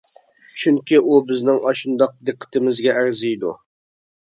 [0.61, 3.59] چۈنكى ئۇ بىزنىڭ ئاشۇنداق دىققىتىمىزگە ئەرزىيدۇ.